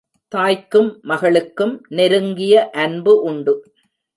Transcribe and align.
தாய்க்கும் 0.31 0.99
மகளுக்கும் 1.01 1.73
நெருங்கிய 1.89 2.69
அன்பு 2.69 3.13
உண்டு. 3.21 3.55